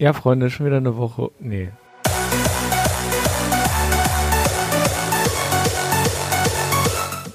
Ja, 0.00 0.14
Freunde, 0.14 0.48
schon 0.48 0.64
wieder 0.64 0.78
eine 0.78 0.96
Woche. 0.96 1.30
Nee. 1.40 1.68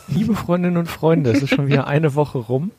Liebe 0.08 0.34
Freundinnen 0.34 0.78
und 0.78 0.88
Freunde, 0.88 1.30
es 1.30 1.44
ist 1.44 1.52
schon 1.52 1.68
wieder 1.68 1.86
eine 1.86 2.16
Woche 2.16 2.40
rum. 2.40 2.72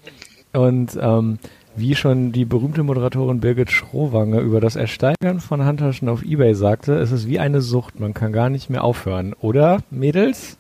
Und 0.53 0.99
ähm, 1.01 1.39
wie 1.77 1.95
schon 1.95 2.33
die 2.33 2.45
berühmte 2.45 2.83
Moderatorin 2.83 3.39
Birgit 3.39 3.71
Schrowange 3.71 4.41
über 4.41 4.61
das 4.61 4.75
Ersteigern 4.75 5.39
von 5.39 5.65
Handtaschen 5.65 6.09
auf 6.09 6.25
Ebay 6.25 6.57
sagte, 6.57 6.95
es 6.97 7.13
ist 7.13 7.29
wie 7.29 7.39
eine 7.39 7.61
Sucht, 7.61 8.01
man 8.01 8.13
kann 8.13 8.33
gar 8.33 8.51
nicht 8.51 8.69
mehr 8.69 8.83
aufhören. 8.83 9.35
Oder, 9.35 9.85
Mädels? 9.91 10.57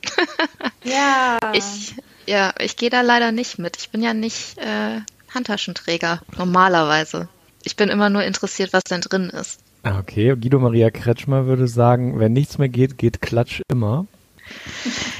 ja. 0.84 1.38
Ich, 1.54 1.94
ja, 2.26 2.52
ich 2.60 2.76
gehe 2.76 2.90
da 2.90 3.00
leider 3.00 3.32
nicht 3.32 3.58
mit. 3.58 3.78
Ich 3.78 3.88
bin 3.88 4.02
ja 4.02 4.12
nicht 4.12 4.58
äh, 4.58 5.00
Handtaschenträger, 5.32 6.20
normalerweise. 6.36 7.30
Ich 7.62 7.76
bin 7.76 7.88
immer 7.88 8.10
nur 8.10 8.22
interessiert, 8.22 8.72
was 8.72 8.84
denn 8.84 9.00
drin 9.00 9.30
ist. 9.30 9.60
Ah, 9.82 9.98
okay, 9.98 10.34
Guido 10.36 10.58
Maria 10.58 10.90
Kretschmer 10.90 11.46
würde 11.46 11.66
sagen, 11.68 12.18
wenn 12.18 12.32
nichts 12.32 12.58
mehr 12.58 12.68
geht, 12.68 12.98
geht 12.98 13.22
Klatsch 13.22 13.62
immer. 13.68 14.06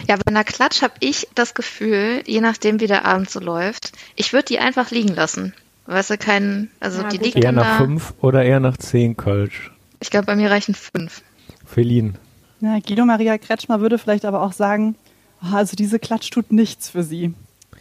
Ja, 0.09 0.17
bei 0.17 0.23
einer 0.27 0.45
Klatsch 0.45 0.83
habe 0.83 0.95
ich 1.01 1.29
das 1.35 1.55
Gefühl, 1.55 2.23
je 2.27 2.41
nachdem, 2.41 2.81
wie 2.81 2.87
der 2.87 3.05
Abend 3.05 3.31
so 3.31 3.41
läuft, 3.41 3.93
ich 4.17 4.33
würde 4.33 4.47
die 4.47 4.59
einfach 4.59 4.91
liegen 4.91 5.15
lassen. 5.15 5.55
Weißt 5.87 6.11
du, 6.11 6.19
keinen, 6.19 6.71
also 6.81 7.03
ja, 7.03 7.09
die 7.09 7.19
liegt 7.19 7.37
Eher 7.37 7.53
nach 7.53 7.79
da. 7.79 7.85
fünf 7.85 8.15
oder 8.21 8.45
eher 8.45 8.61
nach 8.61 8.77
zehn 8.77 9.17
Kölsch? 9.17 9.73
Ich 10.01 10.11
glaube, 10.11 10.27
bei 10.27 10.37
mir 10.37 10.51
reichen 10.51 10.75
fünf. 10.75 11.23
Felin. 11.65 12.17
Ja, 12.61 12.79
Guido 12.81 13.05
Maria 13.05 13.39
Kretschmer 13.39 13.81
würde 13.81 13.99
vielleicht 13.99 14.25
aber 14.25 14.43
auch 14.43 14.53
sagen, 14.53 14.97
oh, 15.43 15.55
also 15.55 15.77
diese 15.77 15.99
Klatsch 15.99 16.31
tut 16.31 16.53
nichts 16.53 16.91
für 16.91 17.03
sie. 17.03 17.35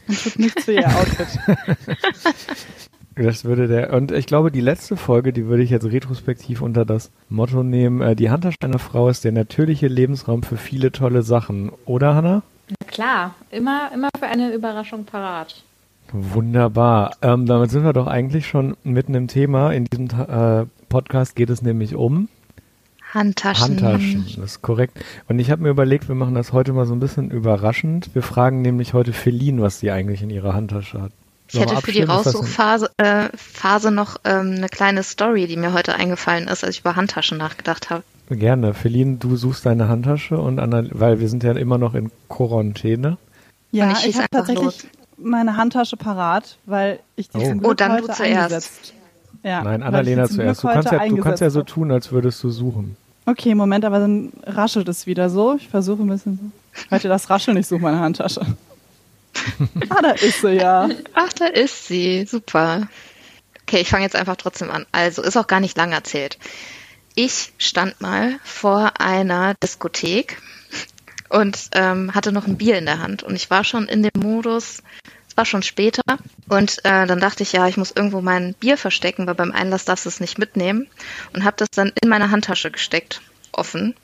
Und 0.08 0.24
tut 0.24 0.40
nichts 0.40 0.64
für 0.66 0.74
ihr 0.74 0.88
Outfit. 0.98 1.28
Das 3.22 3.44
würde 3.44 3.68
der, 3.68 3.92
und 3.92 4.14
ich 4.14 4.28
glaube, 4.28 4.50
die 4.50 4.62
letzte 4.62 4.96
Folge, 4.96 5.34
die 5.34 5.48
würde 5.48 5.62
ich 5.62 5.70
jetzt 5.70 5.86
retrospektiv 5.86 6.62
unter 6.62 6.86
das 6.86 7.12
Motto 7.28 7.64
nehmen, 7.64 8.02
äh, 8.02 8.16
die 8.16 8.30
Handtasche 8.30 8.56
einer 8.62 8.80
Frau 8.80 9.10
ist 9.10 9.26
der 9.26 9.34
natürliche 9.34 9.88
Lebensraum 9.88 10.42
für 10.42 10.56
viele 10.56 10.94
tolle 10.94 11.22
Sachen. 11.22 11.70
Oder, 11.86 12.16
Hanna? 12.16 12.44
Ja, 12.70 12.88
klar, 12.88 13.36
immer, 13.52 13.92
immer 13.94 14.08
für 14.18 14.28
eine 14.28 14.54
Überraschung 14.54 15.04
parat. 15.04 15.64
Wunderbar. 16.14 17.12
Ähm, 17.22 17.46
damit 17.46 17.72
sind 17.72 17.84
wir 17.84 17.92
doch 17.92 18.08
eigentlich 18.08 18.48
schon 18.48 18.78
mitten 18.86 19.14
im 19.14 19.28
Thema. 19.28 19.74
In 19.74 19.84
diesem 19.84 20.08
äh, 20.08 20.66
Podcast 20.88 21.36
geht 21.36 21.50
es 21.50 21.62
nämlich 21.62 21.96
um 21.96 22.30
Handtaschen. 23.14 23.82
Handtaschen, 23.82 24.26
das 24.38 24.52
ist 24.52 24.62
korrekt. 24.62 24.98
Und 25.28 25.40
ich 25.40 25.52
habe 25.52 25.64
mir 25.64 25.70
überlegt, 25.70 26.08
wir 26.08 26.16
machen 26.16 26.36
das 26.36 26.54
heute 26.54 26.72
mal 26.72 26.86
so 26.86 26.94
ein 26.94 27.02
bisschen 27.02 27.32
überraschend. 27.32 28.12
Wir 28.14 28.22
fragen 28.22 28.62
nämlich 28.62 28.94
heute 28.94 29.12
Feline, 29.12 29.62
was 29.62 29.80
sie 29.80 29.92
eigentlich 29.92 30.22
in 30.22 30.30
ihrer 30.30 30.54
Handtasche 30.54 31.02
hat. 31.02 31.12
Ich 31.52 31.60
hätte 31.60 31.78
für 31.78 31.92
die 31.92 32.04
Raussuchphase 32.04 32.92
äh, 32.98 33.30
Phase 33.36 33.92
noch 33.92 34.18
ähm, 34.24 34.56
eine 34.58 34.70
kleine 34.70 35.04
Story, 35.04 35.48
die 35.48 35.58
mir 35.58 35.74
heute 35.74 35.96
eingefallen 35.96 36.48
ist, 36.48 36.64
als 36.64 36.76
ich 36.76 36.82
über 36.82 36.96
Handtaschen 36.96 37.38
nachgedacht 37.38 37.90
habe. 37.90 38.04
Gerne. 38.30 38.76
Feline, 38.76 39.18
du 39.18 39.36
suchst 39.36 39.66
deine 39.66 39.88
Handtasche 39.88 40.38
und 40.38 40.60
Anna, 40.60 40.84
weil 40.92 41.20
wir 41.20 41.28
sind 41.30 41.44
ja 41.44 41.54
immer 41.54 41.80
noch 41.80 41.96
in 41.96 42.12
Quarantäne. 42.28 43.18
Ja, 43.72 43.92
ich, 43.92 44.10
ich 44.10 44.18
habe 44.18 44.28
tatsächlich 44.30 44.64
los. 44.64 44.88
meine 45.18 45.58
Handtasche 45.58 45.98
parat, 45.98 46.58
weil 46.66 47.00
ich 47.16 47.30
die 47.30 47.38
oh. 47.38 47.46
zum 47.46 47.60
Glück 47.60 47.72
oh, 47.72 47.74
dann 47.74 47.94
heute 47.94 48.08
du 48.08 48.14
zuerst. 48.14 48.94
Ja, 49.42 49.64
Nein, 49.64 49.82
Annalena 49.82 50.28
zuerst. 50.28 50.64
Du 50.64 50.68
kannst, 50.68 50.92
ja, 50.92 51.08
du 51.08 51.18
kannst 51.18 51.42
ja 51.42 51.50
so 51.50 51.64
tun, 51.64 51.92
als 51.92 52.12
würdest 52.12 52.44
du 52.44 52.50
suchen. 52.50 52.98
Okay, 53.26 53.56
Moment, 53.56 53.86
aber 53.86 54.00
dann 54.00 54.32
raschelt 54.44 54.88
es 54.90 55.08
wieder 55.08 55.30
so. 55.30 55.56
Ich 55.56 55.68
versuche 55.68 56.02
ein 56.04 56.08
bisschen 56.08 56.52
so. 56.92 56.96
Ihr 56.96 57.10
das 57.10 57.30
Rascheln? 57.30 57.58
Ich 57.58 57.68
suche 57.68 57.82
meine 57.82 58.00
Handtasche. 58.00 58.42
ah, 59.90 60.02
da 60.02 60.12
ist 60.12 60.42
sie 60.42 60.54
ja. 60.54 60.90
Ach, 61.14 61.34
da 61.34 61.46
ist 61.46 61.88
sie. 61.88 62.26
Super. 62.26 62.88
Okay, 63.64 63.82
ich 63.82 63.90
fange 63.90 64.04
jetzt 64.04 64.16
einfach 64.16 64.36
trotzdem 64.36 64.72
an. 64.72 64.86
Also, 64.92 65.22
ist 65.22 65.38
auch 65.38 65.48
gar 65.48 65.60
nicht 65.60 65.78
lang 65.78 65.92
erzählt. 65.92 66.38
Ich 67.16 67.54
stand 67.58 68.02
mal 68.02 68.40
vor 68.44 69.00
einer 69.00 69.54
Diskothek 69.56 70.42
und 71.30 71.70
ähm, 71.74 72.16
hatte 72.16 72.32
noch 72.32 72.48
ein 72.48 72.58
Bier 72.58 72.78
in 72.78 72.86
der 72.86 73.00
Hand. 73.00 73.24
Und 73.24 73.36
ich 73.36 73.50
war 73.50 73.64
schon 73.64 73.88
in 73.88 74.04
dem 74.04 74.12
Modus, 74.18 74.84
es 75.28 75.38
war 75.38 75.46
schon 75.46 75.64
später. 75.64 76.02
Und 76.48 76.80
äh, 76.86 77.06
dann 77.06 77.20
dachte 77.20 77.44
ich, 77.44 77.52
ja, 77.52 77.68
ich 77.68 77.78
muss 77.78 77.92
irgendwo 77.92 78.22
mein 78.22 78.54
Bier 78.56 78.78
verstecken, 78.78 79.28
weil 79.28 79.36
beim 79.36 79.52
Einlass 79.52 79.86
darfst 79.86 80.06
du 80.06 80.10
es 80.10 80.20
nicht 80.20 80.40
mitnehmen. 80.40 80.88
Und 81.34 81.44
habe 81.44 81.58
das 81.58 81.70
dann 81.72 81.92
in 82.02 82.10
meine 82.10 82.32
Handtasche 82.32 82.72
gesteckt, 82.72 83.22
offen 83.52 83.96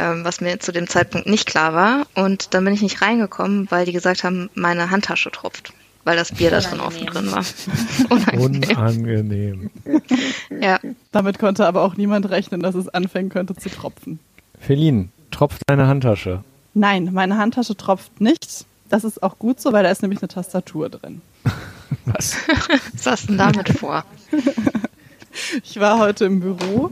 ähm, 0.00 0.24
was 0.24 0.40
mir 0.40 0.58
zu 0.58 0.72
dem 0.72 0.88
Zeitpunkt 0.88 1.26
nicht 1.28 1.46
klar 1.46 1.74
war. 1.74 2.06
Und 2.14 2.54
dann 2.54 2.64
bin 2.64 2.74
ich 2.74 2.82
nicht 2.82 3.02
reingekommen, 3.02 3.70
weil 3.70 3.84
die 3.84 3.92
gesagt 3.92 4.24
haben, 4.24 4.50
meine 4.54 4.90
Handtasche 4.90 5.30
tropft, 5.30 5.72
weil 6.04 6.16
das 6.16 6.32
Bier 6.32 6.50
da 6.50 6.60
schon 6.60 6.80
offen 6.80 7.06
drin 7.06 7.30
war. 7.30 7.44
Unangenehm. 8.08 8.70
Unangenehm. 8.70 9.70
ja. 10.60 10.78
Damit 11.12 11.38
konnte 11.38 11.66
aber 11.66 11.82
auch 11.82 11.96
niemand 11.96 12.30
rechnen, 12.30 12.60
dass 12.60 12.74
es 12.74 12.88
anfangen 12.88 13.28
könnte 13.28 13.54
zu 13.54 13.68
tropfen. 13.68 14.18
Feline, 14.58 15.08
tropft 15.30 15.62
deine 15.66 15.86
Handtasche? 15.86 16.42
Nein, 16.72 17.10
meine 17.12 17.36
Handtasche 17.36 17.76
tropft 17.76 18.20
nicht. 18.20 18.64
Das 18.88 19.04
ist 19.04 19.22
auch 19.22 19.38
gut 19.38 19.60
so, 19.60 19.72
weil 19.72 19.84
da 19.84 19.90
ist 19.90 20.02
nämlich 20.02 20.20
eine 20.22 20.28
Tastatur 20.28 20.88
drin. 20.88 21.20
Was? 22.06 22.36
Was 22.94 23.06
hast 23.06 23.22
du 23.24 23.26
denn 23.28 23.38
damit 23.38 23.68
vor? 23.68 24.04
Ich 25.62 25.78
war 25.78 25.98
heute 25.98 26.24
im 26.24 26.40
Büro, 26.40 26.90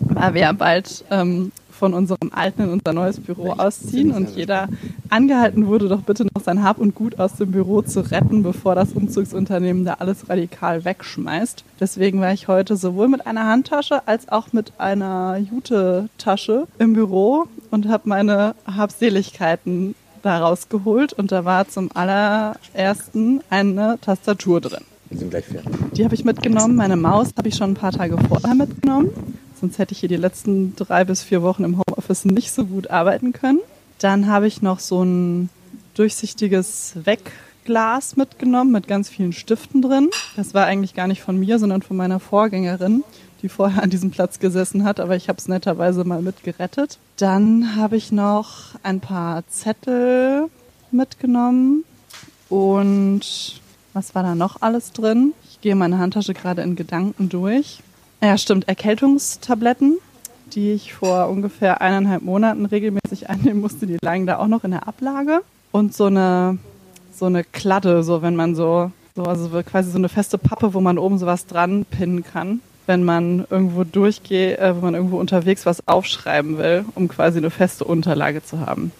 weil 0.00 0.34
wir 0.34 0.40
ja 0.42 0.52
bald 0.52 1.04
ähm, 1.10 1.52
von 1.82 1.94
unserem 1.94 2.30
alten 2.30 2.62
in 2.62 2.68
unser 2.68 2.92
neues 2.92 3.18
Büro 3.18 3.54
ausziehen 3.54 4.12
und 4.12 4.36
jeder 4.36 4.68
angehalten 5.08 5.66
wurde, 5.66 5.88
doch 5.88 6.02
bitte 6.02 6.24
noch 6.32 6.40
sein 6.40 6.62
Hab 6.62 6.78
und 6.78 6.94
Gut 6.94 7.18
aus 7.18 7.34
dem 7.34 7.50
Büro 7.50 7.82
zu 7.82 8.08
retten, 8.08 8.44
bevor 8.44 8.76
das 8.76 8.92
Umzugsunternehmen 8.92 9.84
da 9.84 9.94
alles 9.94 10.28
radikal 10.28 10.84
wegschmeißt. 10.84 11.64
Deswegen 11.80 12.20
war 12.20 12.32
ich 12.32 12.46
heute 12.46 12.76
sowohl 12.76 13.08
mit 13.08 13.26
einer 13.26 13.48
Handtasche 13.48 14.06
als 14.06 14.28
auch 14.28 14.52
mit 14.52 14.72
einer 14.78 15.38
Jute-Tasche 15.38 16.68
im 16.78 16.92
Büro 16.92 17.46
und 17.72 17.88
habe 17.88 18.08
meine 18.08 18.54
Habseligkeiten 18.64 19.96
da 20.22 20.38
rausgeholt 20.38 21.12
und 21.12 21.32
da 21.32 21.44
war 21.44 21.66
zum 21.66 21.90
allerersten 21.92 23.40
eine 23.50 23.98
Tastatur 24.00 24.60
drin. 24.60 24.84
Wir 25.10 25.18
sind 25.18 25.30
gleich 25.30 25.46
fertig. 25.46 25.72
Die 25.96 26.04
habe 26.04 26.14
ich 26.14 26.24
mitgenommen. 26.24 26.76
Meine 26.76 26.94
Maus 26.94 27.30
habe 27.36 27.48
ich 27.48 27.56
schon 27.56 27.72
ein 27.72 27.74
paar 27.74 27.90
Tage 27.90 28.16
vorher 28.28 28.54
mitgenommen 28.54 29.10
sonst 29.62 29.78
hätte 29.78 29.92
ich 29.92 30.00
hier 30.00 30.08
die 30.08 30.16
letzten 30.16 30.74
drei 30.74 31.04
bis 31.04 31.22
vier 31.22 31.40
Wochen 31.40 31.62
im 31.62 31.78
Homeoffice 31.78 32.24
nicht 32.24 32.50
so 32.50 32.66
gut 32.66 32.90
arbeiten 32.90 33.32
können. 33.32 33.60
Dann 34.00 34.26
habe 34.26 34.48
ich 34.48 34.60
noch 34.60 34.80
so 34.80 35.04
ein 35.04 35.50
durchsichtiges 35.94 36.94
Wegglas 37.04 38.16
mitgenommen 38.16 38.72
mit 38.72 38.88
ganz 38.88 39.08
vielen 39.08 39.32
Stiften 39.32 39.80
drin. 39.80 40.10
Das 40.34 40.52
war 40.52 40.66
eigentlich 40.66 40.94
gar 40.94 41.06
nicht 41.06 41.22
von 41.22 41.38
mir, 41.38 41.60
sondern 41.60 41.80
von 41.80 41.96
meiner 41.96 42.18
Vorgängerin, 42.18 43.04
die 43.40 43.48
vorher 43.48 43.84
an 43.84 43.90
diesem 43.90 44.10
Platz 44.10 44.40
gesessen 44.40 44.82
hat, 44.82 44.98
aber 44.98 45.14
ich 45.14 45.28
habe 45.28 45.38
es 45.38 45.46
netterweise 45.46 46.02
mal 46.02 46.22
mitgerettet. 46.22 46.98
Dann 47.16 47.76
habe 47.76 47.96
ich 47.96 48.10
noch 48.10 48.74
ein 48.82 48.98
paar 48.98 49.46
Zettel 49.46 50.48
mitgenommen 50.90 51.84
und 52.48 53.60
was 53.92 54.16
war 54.16 54.24
da 54.24 54.34
noch 54.34 54.60
alles 54.60 54.90
drin? 54.90 55.34
Ich 55.48 55.60
gehe 55.60 55.76
meine 55.76 55.98
Handtasche 55.98 56.34
gerade 56.34 56.62
in 56.62 56.74
Gedanken 56.74 57.28
durch. 57.28 57.78
Ja, 58.22 58.38
stimmt. 58.38 58.68
Erkältungstabletten, 58.68 59.98
die 60.54 60.70
ich 60.72 60.94
vor 60.94 61.28
ungefähr 61.28 61.80
eineinhalb 61.80 62.22
Monaten 62.22 62.66
regelmäßig 62.66 63.28
einnehmen 63.28 63.60
musste, 63.60 63.86
die 63.88 63.98
lagen 64.00 64.26
da 64.26 64.38
auch 64.38 64.46
noch 64.46 64.62
in 64.62 64.70
der 64.70 64.86
Ablage. 64.86 65.40
Und 65.72 65.92
so 65.92 66.04
eine, 66.04 66.58
so 67.12 67.26
eine 67.26 67.42
Kladde, 67.42 68.04
so 68.04 68.22
wenn 68.22 68.36
man 68.36 68.54
so, 68.54 68.92
so, 69.16 69.24
also 69.24 69.48
quasi 69.64 69.90
so 69.90 69.98
eine 69.98 70.08
feste 70.08 70.38
Pappe, 70.38 70.72
wo 70.72 70.80
man 70.80 70.98
oben 70.98 71.18
sowas 71.18 71.46
dran 71.46 71.84
pinnen 71.84 72.22
kann, 72.22 72.60
wenn 72.86 73.02
man 73.02 73.44
irgendwo 73.50 73.82
durchgeht, 73.82 74.58
äh, 74.58 74.76
wenn 74.76 74.82
man 74.82 74.94
irgendwo 74.94 75.18
unterwegs 75.18 75.66
was 75.66 75.88
aufschreiben 75.88 76.58
will, 76.58 76.84
um 76.94 77.08
quasi 77.08 77.38
eine 77.38 77.50
feste 77.50 77.84
Unterlage 77.84 78.44
zu 78.44 78.60
haben. 78.60 78.92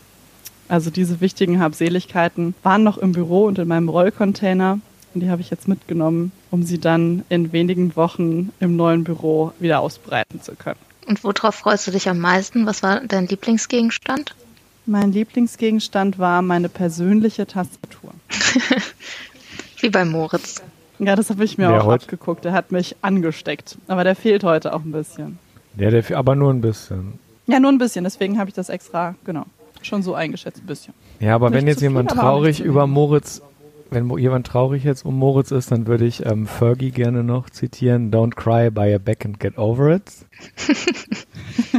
Also 0.69 0.91
diese 0.91 1.21
wichtigen 1.21 1.61
Habseligkeiten 1.61 2.55
waren 2.65 2.83
noch 2.83 2.99
im 2.99 3.13
Büro 3.13 3.45
und 3.45 3.59
in 3.59 3.69
meinem 3.69 3.89
Rollcontainer 3.89 4.81
und 5.15 5.21
die 5.21 5.31
habe 5.31 5.41
ich 5.41 5.51
jetzt 5.51 5.69
mitgenommen, 5.69 6.33
um 6.51 6.63
sie 6.63 6.79
dann 6.79 7.25
in 7.29 7.53
wenigen 7.53 7.97
Wochen 7.97 8.51
im 8.61 8.77
neuen 8.77 9.05
Büro 9.05 9.53
wieder 9.59 9.81
ausbreiten 9.81 10.41
zu 10.41 10.55
können. 10.55 10.79
Und 11.07 11.25
worauf 11.25 11.55
freust 11.55 11.87
du 11.87 11.91
dich 11.91 12.09
am 12.09 12.19
meisten? 12.19 12.67
Was 12.67 12.83
war 12.83 13.01
dein 13.01 13.27
Lieblingsgegenstand? 13.27 14.35
Mein 14.87 15.13
Lieblingsgegenstand 15.13 16.19
war 16.19 16.43
meine 16.43 16.69
persönliche 16.69 17.47
Tastatur. 17.47 18.13
Wie 19.81 19.91
bei 19.91 20.05
Moritz. 20.05 20.63
Ja, 20.99 21.17
das 21.17 21.31
habe 21.31 21.45
ich 21.45 21.59
mir 21.59 21.69
der 21.69 21.85
auch 21.85 21.93
abgeguckt. 21.93 22.45
Der 22.45 22.53
hat 22.53 22.71
mich 22.71 22.97
angesteckt. 23.03 23.77
Aber 23.89 24.05
der 24.05 24.15
fehlt 24.15 24.45
heute 24.45 24.73
auch 24.73 24.85
ein 24.85 24.93
bisschen. 24.93 25.39
Ja, 25.77 25.91
der, 25.91 26.17
aber 26.17 26.35
nur 26.35 26.53
ein 26.53 26.61
bisschen. 26.61 27.19
Ja, 27.47 27.59
nur 27.59 27.73
ein 27.73 27.79
bisschen. 27.79 28.05
Deswegen 28.05 28.39
habe 28.39 28.51
ich 28.51 28.55
das 28.55 28.69
extra, 28.69 29.15
genau, 29.25 29.47
schon 29.83 30.03
so 30.03 30.15
eingeschätzt, 30.15 30.63
ein 30.63 30.67
bisschen. 30.67 30.95
Ja, 31.19 31.35
aber 31.35 31.51
Nicht 31.51 31.59
wenn 31.59 31.67
jetzt 31.67 31.81
jemand 31.81 32.11
viel, 32.11 32.21
traurig 32.21 32.61
über 32.61 32.87
Moritz 32.87 33.43
wenn 33.93 34.09
jemand 34.19 34.47
traurig 34.47 34.85
jetzt 34.85 35.05
um 35.05 35.19
Moritz 35.19 35.51
ist, 35.51 35.71
dann 35.71 35.87
würde 35.87 36.07
ich 36.07 36.25
ähm, 36.25 36.47
Fergie 36.47 36.91
gerne 36.91 37.23
noch 37.23 37.51
zitieren. 37.51 38.11
Don't 38.11 38.35
cry 38.35 38.71
by 38.71 38.95
a 38.95 38.99
back 38.99 39.25
and 39.25 39.39
get 39.39 39.59
over 39.59 39.95
it. 39.95 40.11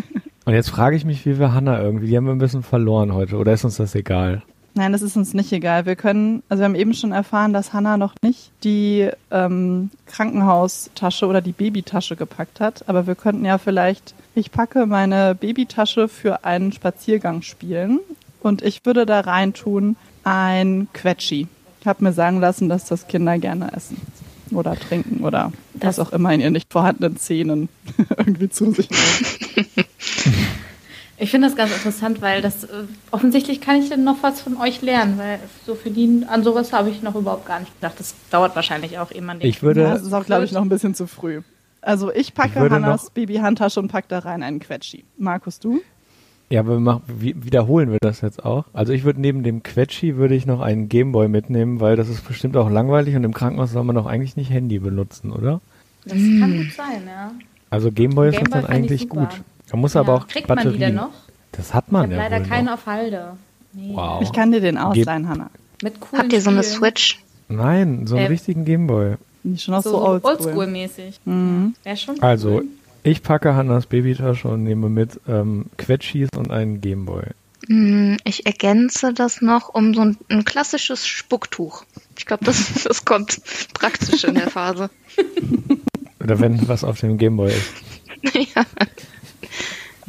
und 0.45 0.53
jetzt 0.53 0.69
frage 0.69 0.95
ich 0.95 1.05
mich, 1.05 1.25
wie 1.25 1.39
wir 1.39 1.53
Hannah 1.53 1.81
irgendwie, 1.81 2.07
die 2.07 2.15
haben 2.15 2.25
wir 2.25 2.33
ein 2.33 2.39
bisschen 2.39 2.63
verloren 2.63 3.13
heute, 3.13 3.37
oder 3.37 3.53
ist 3.53 3.65
uns 3.65 3.77
das 3.77 3.95
egal? 3.95 4.43
Nein, 4.75 4.91
das 4.91 5.03
ist 5.03 5.15
uns 5.15 5.35
nicht 5.35 5.51
egal. 5.51 5.85
Wir 5.85 5.95
können, 5.95 6.41
also 6.49 6.61
wir 6.61 6.65
haben 6.65 6.75
eben 6.75 6.95
schon 6.95 7.11
erfahren, 7.11 7.53
dass 7.53 7.73
Hannah 7.73 7.97
noch 7.97 8.15
nicht 8.23 8.51
die 8.63 9.09
ähm, 9.29 9.91
Krankenhaustasche 10.07 11.27
oder 11.27 11.41
die 11.41 11.51
Babytasche 11.51 12.15
gepackt 12.15 12.59
hat. 12.59 12.89
Aber 12.89 13.05
wir 13.05 13.13
könnten 13.13 13.45
ja 13.45 13.59
vielleicht, 13.59 14.15
ich 14.33 14.51
packe 14.51 14.87
meine 14.87 15.35
Babytasche 15.35 16.07
für 16.07 16.43
einen 16.43 16.71
Spaziergang 16.71 17.43
spielen 17.43 17.99
und 18.41 18.63
ich 18.63 18.83
würde 18.83 19.05
da 19.05 19.19
reintun 19.19 19.95
ein 20.23 20.87
Quetschi. 20.93 21.47
Ich 21.83 21.87
habe 21.87 22.01
mir 22.01 22.13
sagen 22.13 22.39
lassen, 22.39 22.69
dass 22.69 22.85
das 22.85 23.09
Kinder 23.09 23.37
gerne 23.39 23.73
essen 23.75 23.97
oder 24.51 24.73
trinken 24.79 25.21
oder 25.25 25.51
Das- 25.73 25.97
was 25.97 26.07
auch 26.07 26.13
immer 26.13 26.31
in 26.33 26.39
ihren 26.39 26.53
nicht 26.53 26.71
vorhandenen 26.71 27.17
Zähnen 27.17 27.67
irgendwie 28.17 28.47
zu 28.47 28.71
sich 28.71 28.89
nehmen. 28.89 29.67
Ich 31.17 31.29
finde 31.29 31.47
das 31.49 31.57
ganz 31.57 31.73
interessant, 31.73 32.21
weil 32.21 32.41
das 32.41 32.63
äh, 32.63 32.67
offensichtlich 33.11 33.59
kann 33.59 33.81
ich 33.81 33.89
dann 33.89 34.05
noch 34.05 34.23
was 34.23 34.39
von 34.39 34.55
euch 34.55 34.81
lernen, 34.81 35.17
weil 35.17 35.39
so 35.65 35.75
für 35.75 35.89
die 35.89 36.23
an 36.25 36.41
sowas 36.45 36.71
habe 36.71 36.89
ich 36.89 37.01
noch 37.01 37.15
überhaupt 37.15 37.45
gar 37.45 37.59
nicht 37.59 37.73
gedacht. 37.81 37.95
Das 37.99 38.15
dauert 38.31 38.55
wahrscheinlich 38.55 38.97
auch 38.97 39.11
immer 39.11 39.33
nicht. 39.33 39.43
Ich 39.45 39.61
würde, 39.61 39.81
Ja, 39.81 39.89
das 39.93 40.03
ist 40.03 40.13
auch, 40.13 40.25
glaube 40.25 40.45
ich, 40.45 40.53
noch 40.53 40.61
ein 40.61 40.69
bisschen 40.69 40.95
zu 40.95 41.05
früh. 41.05 41.41
Also 41.81 42.13
ich 42.13 42.33
packe 42.33 42.63
Ich 42.65 42.71
Hannas 42.71 43.09
Babyhandtasche 43.09 43.81
und 43.81 43.89
packe 43.91 44.07
da 44.07 44.19
rein 44.19 44.41
einen 44.41 44.61
Quetschi. 44.61 45.03
Markus, 45.17 45.59
du? 45.59 45.81
Ja, 46.53 46.59
aber 46.59 46.73
wir 46.73 46.79
machen, 46.79 47.01
wie, 47.07 47.35
wiederholen 47.43 47.91
wir 47.91 47.97
das 48.01 48.21
jetzt 48.21 48.45
auch? 48.45 48.65
Also 48.73 48.93
ich 48.93 49.03
würde 49.03 49.19
neben 49.19 49.41
dem 49.43 49.63
Quetschi 49.63 50.15
würde 50.17 50.35
ich 50.35 50.45
noch 50.45 50.61
einen 50.61 50.87
Gameboy 50.87 51.27
mitnehmen, 51.27 51.79
weil 51.79 51.95
das 51.95 52.09
ist 52.09 52.27
bestimmt 52.27 52.55
auch 52.57 52.69
langweilig 52.69 53.15
und 53.15 53.23
im 53.23 53.33
Krankenhaus 53.33 53.71
soll 53.71 53.83
man 53.83 53.95
doch 53.95 54.05
eigentlich 54.05 54.35
nicht 54.37 54.51
Handy 54.51 54.77
benutzen, 54.79 55.31
oder? 55.31 55.61
Das 56.05 56.13
kann 56.13 56.57
gut 56.57 56.71
sein, 56.73 57.01
ja. 57.07 57.31
Also 57.69 57.91
Gameboy 57.91 58.29
ist 58.29 58.35
Gameboy 58.37 58.51
dann 58.61 58.63
ich 58.65 58.69
eigentlich 58.69 59.09
gut. 59.09 59.29
Da 59.69 59.77
muss 59.77 59.95
aber 59.95 60.13
ja. 60.13 60.19
auch 60.19 60.27
Kriegt 60.27 60.47
Batterien. 60.47 60.69
man 60.71 60.73
die 60.79 60.85
denn 60.85 60.95
noch? 60.95 61.09
Das 61.53 61.73
hat 61.73 61.85
Ich 61.87 61.91
man 61.91 62.03
habe 62.03 62.13
ja 62.13 62.17
leider 62.19 62.39
wohl 62.41 62.47
keine 62.47 62.65
noch. 62.65 62.73
auf 62.73 62.85
Halde. 62.85 63.25
Nee. 63.73 63.91
Wow. 63.93 64.21
Ich 64.21 64.31
kann 64.31 64.51
dir 64.51 64.61
den 64.61 64.77
ausleihen, 64.77 65.27
Hanna. 65.27 65.49
Mit 65.81 65.99
coolen 65.99 66.21
Habt 66.21 66.33
ihr 66.33 66.41
so 66.41 66.49
eine 66.51 66.61
Spielen. 66.63 66.77
Switch? 66.77 67.19
Nein, 67.49 68.05
so 68.05 68.15
einen 68.15 68.25
Äh, 68.25 68.29
richtigen 68.29 68.63
Gameboy. 68.65 69.15
Schon 69.57 69.73
auch 69.73 69.81
so, 69.81 69.89
So, 69.89 70.05
oldschool. 70.07 70.31
oldschool-mäßig. 70.35 71.19
Mhm. 71.25 71.73
Wäre 71.83 71.97
schon 71.97 72.21
Also, 72.21 72.49
cool. 72.57 72.65
Ich 73.03 73.21
packe 73.23 73.55
Hannas 73.55 73.85
Babytasche 73.87 74.47
und 74.47 74.63
nehme 74.63 74.89
mit 74.89 75.19
ähm, 75.27 75.65
Quetschis 75.77 76.29
und 76.35 76.51
einen 76.51 76.81
Gameboy. 76.81 77.25
Hm, 77.67 78.17
Ich 78.25 78.45
ergänze 78.45 79.13
das 79.13 79.41
noch 79.41 79.73
um 79.73 79.93
so 79.93 80.01
ein, 80.01 80.17
ein 80.29 80.45
klassisches 80.45 81.07
Spucktuch. 81.07 81.83
Ich 82.17 82.25
glaube, 82.25 82.45
das, 82.45 82.73
das 82.83 83.05
kommt 83.05 83.39
praktisch 83.73 84.23
in 84.23 84.35
der 84.35 84.49
Phase. 84.49 84.89
Oder 86.21 86.39
wenn 86.39 86.67
was 86.67 86.83
auf 86.83 86.99
dem 86.99 87.17
Gameboy 87.17 87.51
ist. 87.51 87.71
ja. 88.55 88.63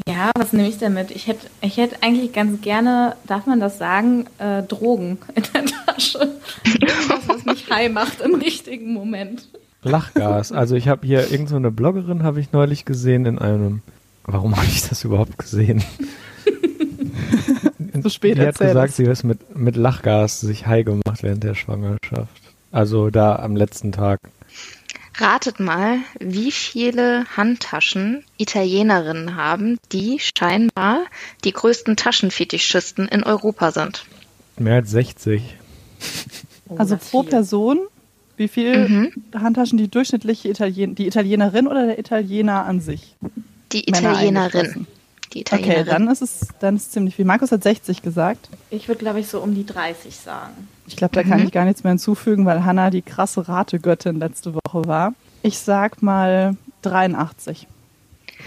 Ja, 0.08 0.32
was 0.36 0.52
nehme 0.52 0.68
ich 0.68 0.78
denn 0.78 0.92
mit? 0.92 1.12
Ich 1.12 1.28
hätte 1.28 1.46
ich 1.60 1.76
hätt 1.76 2.02
eigentlich 2.02 2.32
ganz 2.32 2.60
gerne, 2.60 3.16
darf 3.26 3.46
man 3.46 3.60
das 3.60 3.78
sagen, 3.78 4.26
äh, 4.38 4.62
Drogen 4.64 5.18
in 5.36 5.44
der 5.54 5.64
Tasche. 5.64 6.18
Irgendwas, 6.66 7.28
was 7.28 7.44
mich 7.44 7.70
high 7.70 7.90
macht 7.92 8.20
im 8.20 8.34
richtigen 8.34 8.92
Moment. 8.92 9.48
Lachgas. 9.84 10.52
Also 10.52 10.74
ich 10.76 10.88
habe 10.88 11.06
hier 11.06 11.20
irgendeine 11.20 11.48
so 11.48 11.56
eine 11.56 11.70
Bloggerin 11.70 12.22
habe 12.22 12.40
ich 12.40 12.52
neulich 12.52 12.84
gesehen 12.84 13.26
in 13.26 13.38
einem. 13.38 13.82
Warum 14.24 14.56
habe 14.56 14.66
ich 14.66 14.88
das 14.88 15.04
überhaupt 15.04 15.38
gesehen? 15.38 15.84
Zu 18.02 18.10
spät 18.10 18.36
Die 18.36 18.42
hat 18.42 18.58
gesagt, 18.58 18.94
sie 18.94 19.04
ist 19.04 19.22
mit, 19.22 19.56
mit 19.56 19.76
Lachgas 19.76 20.40
sich 20.40 20.66
high 20.66 20.84
gemacht 20.84 21.22
während 21.22 21.42
der 21.42 21.54
Schwangerschaft. 21.54 22.42
Also 22.70 23.08
da 23.08 23.36
am 23.36 23.56
letzten 23.56 23.92
Tag. 23.92 24.20
Ratet 25.16 25.60
mal, 25.60 25.98
wie 26.18 26.50
viele 26.50 27.24
Handtaschen 27.36 28.24
Italienerinnen 28.36 29.36
haben, 29.36 29.78
die 29.92 30.18
scheinbar 30.18 31.04
die 31.44 31.52
größten 31.52 31.96
Taschenfetischisten 31.96 33.06
in 33.08 33.22
Europa 33.22 33.70
sind. 33.70 34.04
Mehr 34.58 34.74
als 34.74 34.90
60. 34.90 35.56
Oh, 36.68 36.76
Also 36.76 36.96
pro 36.96 37.22
viel. 37.22 37.30
Person, 37.30 37.78
wie 38.36 38.48
viel 38.48 38.88
Mhm. 38.88 39.12
Handtaschen 39.34 39.78
die 39.78 39.88
durchschnittliche 39.88 40.48
Italien 40.48 40.94
die 40.94 41.06
Italienerin 41.06 41.66
oder 41.66 41.86
der 41.86 41.98
Italiener 41.98 42.64
an 42.64 42.80
sich? 42.80 43.14
Die 43.72 43.88
Italienerin. 43.88 44.86
Die 45.32 45.40
Okay, 45.40 45.56
Italienerin. 45.58 45.86
dann 45.86 46.08
ist 46.08 46.22
es 46.22 46.48
dann 46.60 46.76
ist 46.76 46.82
es 46.86 46.90
ziemlich 46.92 47.16
viel. 47.16 47.24
Markus 47.24 47.50
hat 47.52 47.62
60 47.62 48.02
gesagt. 48.02 48.48
Ich 48.70 48.86
würde, 48.88 49.00
glaube 49.00 49.20
ich, 49.20 49.26
so 49.28 49.40
um 49.40 49.54
die 49.54 49.66
30 49.66 50.16
sagen. 50.16 50.68
Ich 50.86 50.96
glaube, 50.96 51.14
da 51.14 51.22
kann 51.22 51.40
Mhm. 51.40 51.46
ich 51.46 51.52
gar 51.52 51.64
nichts 51.64 51.82
mehr 51.82 51.90
hinzufügen, 51.92 52.46
weil 52.46 52.64
Hannah 52.64 52.90
die 52.90 53.02
krasse 53.02 53.48
Rategöttin 53.48 54.16
letzte 54.18 54.54
Woche 54.54 54.86
war. 54.86 55.14
Ich 55.42 55.58
sag 55.58 56.02
mal 56.02 56.56
83. 56.82 57.66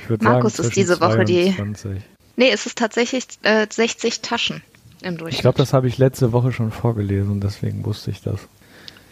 Ich 0.04 0.10
würde 0.10 0.24
Markus 0.24 0.56
sagen, 0.58 0.70
ist 0.70 0.76
diese 0.78 1.02
Woche 1.02 1.26
die- 1.26 1.54
22. 1.56 2.02
Nee, 2.36 2.50
es 2.52 2.66
ist 2.66 2.78
tatsächlich 2.78 3.26
äh, 3.44 3.66
60 3.70 4.22
Taschen 4.22 4.62
im 5.02 5.18
Durchschnitt. 5.18 5.34
Ich 5.34 5.42
glaube, 5.42 5.58
das 5.58 5.74
habe 5.74 5.88
ich 5.88 5.98
letzte 5.98 6.32
Woche 6.32 6.52
schon 6.52 6.72
vorgelesen, 6.72 7.40
deswegen 7.42 7.84
wusste 7.86 8.12
ich 8.12 8.22
das. 8.22 8.40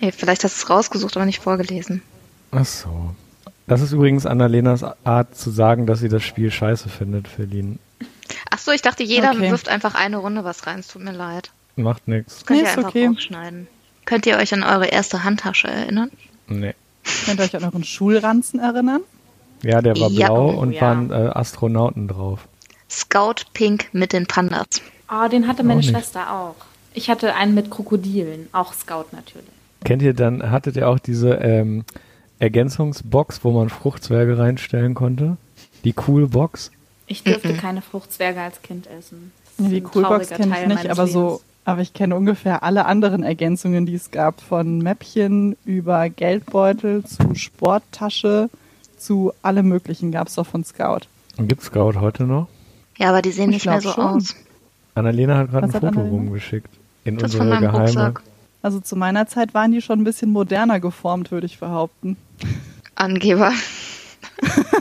Nee, 0.01 0.12
vielleicht 0.12 0.44
hast 0.44 0.57
du 0.57 0.63
es 0.63 0.69
rausgesucht, 0.69 1.15
aber 1.18 1.25
nicht 1.25 1.39
vorgelesen. 1.42 2.01
Ach 2.51 2.65
so. 2.65 3.15
Das 3.68 3.81
ist 3.81 3.92
übrigens 3.94 4.25
Annalenas 4.25 4.83
Art 5.03 5.36
zu 5.36 5.50
sagen, 5.50 5.88
dass 5.88 6.00
sie 6.00 6.09
das 6.09 6.24
Spiel 6.24 6.51
scheiße 6.51 6.88
findet, 6.89 7.27
Feline. 7.27 7.80
Ach 8.51 8.59
so, 8.59 8.71
ich 8.71 8.81
dachte, 8.81 9.03
jeder 9.03 9.31
Okay. 9.31 9.50
wirft 9.51 9.69
einfach 9.69 9.95
eine 9.95 10.18
Runde 10.18 10.44
was 10.44 10.68
rein. 10.68 10.80
Es 10.80 10.88
tut 10.88 11.03
mir 11.03 11.12
leid. 11.13 11.51
Macht 11.75 12.07
nix. 12.07 12.36
Das 12.36 12.45
könnt 12.45 12.59
Nee, 12.62 12.65
ihr 12.65 12.69
einfach 12.71 12.89
okay. 12.89 13.07
rausschneiden. 13.07 13.68
Könnt 14.06 14.25
ihr 14.27 14.38
euch 14.38 14.53
an 14.53 14.63
eure 14.63 14.86
erste 14.88 15.24
Handtasche 15.24 15.68
erinnern? 15.68 16.12
Nee. 16.48 16.75
Könnt 17.25 17.39
ihr 17.39 17.45
euch 17.45 17.56
an 17.56 17.63
euren 17.63 17.83
Schulranzen 17.83 18.59
erinnern? 18.59 19.01
Ja, 19.63 19.81
der 19.81 19.98
war 20.00 20.09
Ja, 20.09 20.27
blau 20.27 20.51
oh, 20.51 20.59
und 20.59 20.74
ja. 20.74 20.81
waren 20.81 21.12
äh, 21.12 21.15
Astronauten 21.33 22.07
drauf. 22.07 22.48
Scout 22.89 23.45
Pink 23.53 23.88
mit 23.94 24.13
den 24.13 24.27
Pandas. 24.27 24.68
Oh, 25.12 25.27
den 25.27 25.48
hatte 25.48 25.63
meine 25.63 25.80
Auch 25.80 25.83
nicht. 25.83 25.89
Schwester 25.91 26.31
auch. 26.31 26.56
Ich 26.94 27.09
hatte 27.09 27.33
einen 27.36 27.56
mit 27.56 27.71
Krokodilen, 27.71 28.48
auch 28.51 28.74
Scout 28.74 29.06
natürlich. 29.12 29.48
Kennt 29.86 30.02
ihr 30.02 30.14
dann, 30.14 30.52
hattet 30.52 30.76
ihr 30.76 30.90
auch 30.90 31.00
diese 31.00 31.36
ähm, 31.36 31.86
Ergänzungsbox, 32.40 33.44
wo 33.44 33.52
man 33.52 33.70
Fruchtzwerge 33.70 34.38
reinstellen 34.38 34.94
konnte? 34.94 35.38
Die 35.84 35.94
Cool 36.08 36.28
Box? 36.28 36.72
Ich 37.08 37.24
dürfte 37.24 37.54
keine 37.54 37.82
Fruchtzwerge 37.82 38.42
als 38.42 38.62
Kind 38.62 38.88
essen. 38.88 39.32
Ist 39.58 39.70
Die 39.72 39.82
Coolbox 39.82 40.30
kenne 40.30 40.56
ich 40.62 40.68
nicht, 40.68 40.90
aber 40.90 41.08
so, 41.08 41.24
Lebens. 41.26 41.44
aber 41.66 41.82
ich 41.82 41.94
kenne 41.94 42.16
ungefähr 42.16 42.64
alle 42.64 42.86
anderen 42.86 43.24
Ergänzungen, 43.24 43.86
die 43.86 43.94
es 43.96 44.12
gab, 44.12 44.42
von 44.42 44.80
Mäppchen 44.80 45.56
über 45.66 46.10
Geldbeutel 46.10 47.04
zu 47.06 47.36
Sporttasche 47.36 48.50
zu 48.98 49.34
allem 49.44 49.68
möglichen 49.70 50.12
gab 50.12 50.28
es 50.30 50.36
doch 50.36 50.48
von 50.48 50.64
Scout. 50.64 51.02
Gibt 51.38 51.62
Scout 51.62 52.00
heute 52.00 52.24
noch? 52.24 52.48
Ja, 52.98 53.10
aber 53.10 53.22
die 53.22 53.32
sehen 53.32 53.50
Ich 53.52 53.58
nicht 53.58 53.66
mehr 53.68 53.82
so 53.82 53.92
schon. 53.92 54.04
aus. 54.04 54.36
Annalena 54.96 55.38
hat 55.38 55.52
gerade 55.52 55.66
ein 55.68 55.72
Foto 55.72 55.88
Annalena? 55.88 56.10
rumgeschickt. 56.10 56.70
In 57.04 57.18
Das 57.18 57.34
von 57.36 57.42
unsere 57.42 57.60
meinem 57.62 57.72
geheime. 57.72 57.86
Rucksack. 57.86 58.24
Also 58.65 58.79
zu 58.79 58.95
meiner 58.95 59.27
Zeit 59.27 59.53
waren 59.53 59.71
die 59.71 59.83
schon 59.83 60.00
ein 60.00 60.03
bisschen 60.03 60.31
moderner 60.31 60.79
geformt, 60.79 61.29
würde 61.29 61.45
ich 61.45 61.59
behaupten. 61.59 62.17
Angeber. 62.95 63.51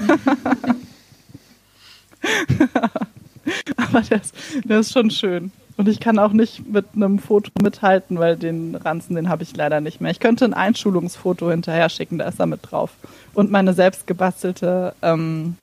Aber 3.76 4.00
das, 4.00 4.32
das 4.64 4.86
ist 4.86 4.93
schon 4.94 5.10
schön. 5.10 5.53
Und 5.76 5.86
ich 5.86 6.00
kann 6.00 6.19
auch 6.19 6.32
nicht 6.32 6.67
mit 6.67 6.86
einem 6.94 7.19
Foto 7.19 7.50
mithalten, 7.62 8.19
weil 8.19 8.38
den 8.38 8.74
Ranzen, 8.74 9.17
den 9.17 9.29
habe 9.29 9.43
ich 9.43 9.55
leider 9.55 9.82
nicht 9.82 10.00
mehr. 10.00 10.10
Ich 10.10 10.20
könnte 10.20 10.46
ein 10.46 10.55
Einschulungsfoto 10.55 11.50
hinterher 11.50 11.91
schicken, 11.91 12.17
da 12.17 12.26
ist 12.26 12.41
er 12.41 12.46
mit 12.46 12.60
drauf. 12.62 12.93
Und 13.34 13.50
meine 13.50 13.74
selbst 13.74 14.06
gebastelte 14.06 14.94
ähm, 15.03 15.58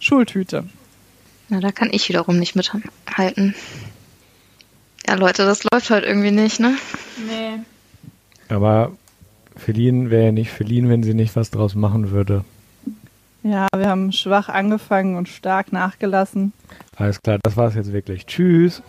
Schultüte. 0.00 0.64
Na, 1.50 1.60
da 1.60 1.70
kann 1.70 1.90
ich 1.92 2.08
wiederum 2.08 2.38
nicht 2.38 2.56
mithalten. 2.56 3.54
Ja, 5.06 5.14
Leute, 5.14 5.44
das 5.44 5.64
läuft 5.72 5.90
halt 5.90 6.04
irgendwie 6.04 6.30
nicht, 6.30 6.60
ne? 6.60 6.76
Nee. 7.26 7.60
Aber 8.48 8.92
Feline 9.56 10.10
wäre 10.10 10.26
ja 10.26 10.32
nicht 10.32 10.50
Feline, 10.50 10.88
wenn 10.88 11.02
sie 11.02 11.14
nicht 11.14 11.36
was 11.36 11.50
draus 11.50 11.74
machen 11.74 12.10
würde. 12.10 12.44
Ja, 13.42 13.68
wir 13.74 13.88
haben 13.88 14.12
schwach 14.12 14.48
angefangen 14.48 15.16
und 15.16 15.28
stark 15.28 15.72
nachgelassen. 15.72 16.52
Alles 16.96 17.22
klar, 17.22 17.38
das 17.42 17.56
war's 17.56 17.74
jetzt 17.74 17.92
wirklich. 17.92 18.26
Tschüss. 18.26 18.82